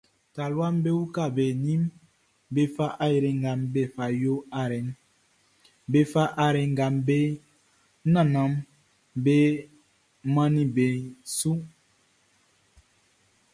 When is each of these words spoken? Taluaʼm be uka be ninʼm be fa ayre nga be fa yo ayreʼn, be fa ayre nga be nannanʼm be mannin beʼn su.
Taluaʼm 0.35 0.75
be 0.83 0.89
uka 1.03 1.23
be 1.35 1.45
ninʼm 1.65 1.83
be 2.53 2.61
fa 2.75 2.85
ayre 3.05 3.29
nga 3.41 3.51
be 3.73 3.81
fa 3.95 4.05
yo 4.21 4.33
ayreʼn, 4.61 4.87
be 5.91 5.99
fa 6.11 6.23
ayre 6.43 6.61
nga 6.71 6.85
be 7.07 7.17
nannanʼm 8.13 8.53
be 9.23 9.35
mannin 10.33 10.69
beʼn 10.77 10.99
su. 11.37 11.51